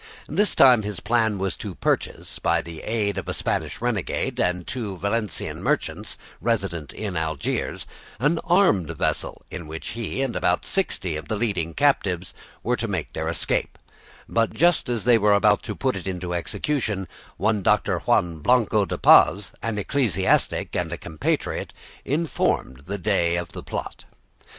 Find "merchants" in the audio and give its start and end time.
5.61-6.17